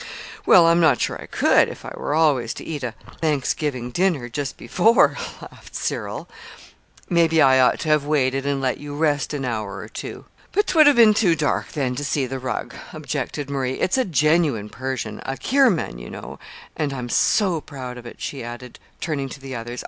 "Well, 0.47 0.65
I'm 0.65 0.79
not 0.79 0.99
sure 0.99 1.21
I 1.21 1.27
could 1.27 1.69
if 1.69 1.85
I 1.85 1.93
were 1.95 2.15
always 2.15 2.55
to 2.55 2.63
eat 2.63 2.81
a 2.83 2.95
Thanksgiving 3.21 3.91
dinner 3.91 4.29
just 4.29 4.57
before," 4.57 5.15
laughed 5.39 5.75
Cyril. 5.75 6.27
"Maybe 7.07 7.39
I 7.39 7.59
ought 7.59 7.79
to 7.81 7.89
have 7.89 8.03
waited 8.03 8.43
and 8.43 8.59
let 8.59 8.79
you 8.79 8.95
rest 8.95 9.31
an 9.31 9.45
hour 9.45 9.77
or 9.77 9.87
two." 9.87 10.25
"But 10.53 10.65
'twould 10.65 10.87
have 10.87 10.95
been 10.95 11.13
too 11.13 11.35
dark, 11.35 11.73
then, 11.73 11.93
to 11.93 12.03
see 12.03 12.25
the 12.25 12.39
rug," 12.39 12.73
objected 12.93 13.47
Marie. 13.47 13.79
"It's 13.79 13.95
a 13.95 14.03
genuine 14.03 14.69
Persian 14.69 15.21
a 15.23 15.37
Kirman, 15.37 15.99
you 15.99 16.09
know; 16.09 16.39
and 16.75 16.93
I'm 16.93 17.07
so 17.07 17.61
proud 17.63 17.95
of 17.99 18.07
it," 18.07 18.19
she 18.19 18.43
added, 18.43 18.79
turning 19.01 19.29
to 19.29 19.39
the 19.39 19.53
others. 19.55 19.79